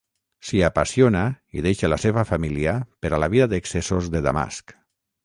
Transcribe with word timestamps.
S'hi 0.51 0.59
apassiona 0.67 1.19
i 1.59 1.63
deixa 1.65 1.91
la 1.93 1.99
seva 2.05 2.23
família 2.31 2.73
per 3.05 3.13
a 3.13 3.21
la 3.25 3.29
vida 3.35 3.49
d'excessos 3.53 4.09
de 4.17 4.23
Damasc. 4.31 4.75